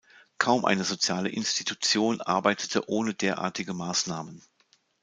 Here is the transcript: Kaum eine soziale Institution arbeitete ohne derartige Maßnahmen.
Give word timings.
Kaum 0.39 0.65
eine 0.65 0.83
soziale 0.83 1.29
Institution 1.29 2.21
arbeitete 2.21 2.89
ohne 2.89 3.13
derartige 3.13 3.75
Maßnahmen. 3.75 4.41